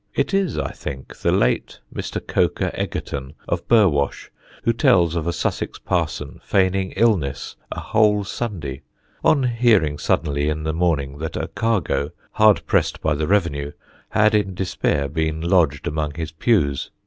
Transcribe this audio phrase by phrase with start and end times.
[0.15, 2.25] It is, I think, the late Mr.
[2.25, 4.31] Coker Egerton, of Burwash,
[4.63, 8.81] who tells of a Sussex parson feigning illness a whole Sunday
[9.23, 13.73] on hearing suddenly in the morning that a cargo, hard pressed by the revenue,
[14.09, 16.89] had in despair been lodged among his pews.